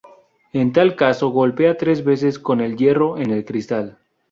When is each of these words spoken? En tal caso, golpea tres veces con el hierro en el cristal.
En 0.51 0.73
tal 0.73 0.95
caso, 0.95 1.29
golpea 1.29 1.77
tres 1.77 2.03
veces 2.03 2.39
con 2.39 2.59
el 2.59 2.75
hierro 2.75 3.19
en 3.19 3.29
el 3.29 3.45
cristal. 3.45 3.99